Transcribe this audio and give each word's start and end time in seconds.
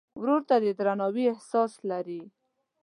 ورور 0.19 0.41
ته 0.49 0.55
د 0.63 0.65
درناوي 0.79 1.25
احساس 1.33 1.71
لرې. 1.89 2.21